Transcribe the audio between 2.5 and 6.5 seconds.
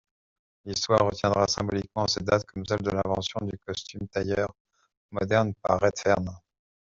celle de l'invention du costume-tailleur moderne par Redfern.